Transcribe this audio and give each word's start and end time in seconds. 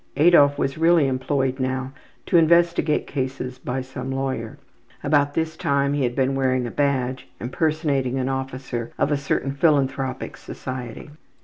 Adolf 0.17 0.57
was 0.57 0.79
really 0.79 1.05
employed 1.05 1.59
now 1.59 1.91
to 2.25 2.35
investigate 2.35 3.05
cases 3.05 3.59
by 3.59 3.81
some 3.81 4.09
lawyer. 4.09 4.57
About 5.03 5.35
this 5.35 5.55
time 5.55 5.93
he 5.93 6.01
had 6.03 6.15
been 6.15 6.33
wearing 6.33 6.65
a 6.65 6.71
badge, 6.71 7.27
impersonating 7.39 8.17
an 8.17 8.27
officer 8.27 8.91
of 8.97 9.11
a 9.11 9.15
certain 9.15 9.51
philanthropic 9.51 10.37
society. 10.37 11.11